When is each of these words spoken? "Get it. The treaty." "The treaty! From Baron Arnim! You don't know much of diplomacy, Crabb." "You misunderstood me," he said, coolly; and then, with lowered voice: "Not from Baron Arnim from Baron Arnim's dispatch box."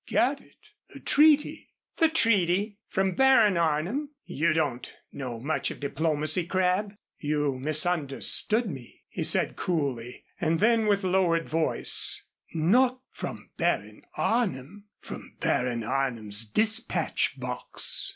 "Get 0.07 0.41
it. 0.41 0.69
The 0.91 0.99
treaty." 0.99 1.69
"The 1.97 2.09
treaty! 2.09 2.79
From 2.89 3.13
Baron 3.13 3.55
Arnim! 3.55 4.09
You 4.25 4.51
don't 4.51 4.91
know 5.11 5.39
much 5.39 5.69
of 5.69 5.79
diplomacy, 5.79 6.47
Crabb." 6.47 6.95
"You 7.19 7.59
misunderstood 7.59 8.67
me," 8.67 9.03
he 9.09 9.21
said, 9.21 9.55
coolly; 9.57 10.23
and 10.39 10.59
then, 10.59 10.87
with 10.87 11.03
lowered 11.03 11.47
voice: 11.47 12.23
"Not 12.55 12.99
from 13.11 13.51
Baron 13.57 14.01
Arnim 14.17 14.85
from 15.01 15.35
Baron 15.39 15.83
Arnim's 15.83 16.45
dispatch 16.45 17.39
box." 17.39 18.09